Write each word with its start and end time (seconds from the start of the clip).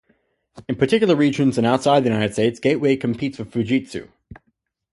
In 0.67 0.77
particular 0.77 1.15
regions 1.15 1.59
and 1.59 1.67
outside 1.67 2.03
the 2.03 2.09
United 2.09 2.33
States, 2.33 2.59
Gateway 2.59 2.95
competes 2.95 3.37
with 3.37 3.51
Fujitsu. 3.51 4.09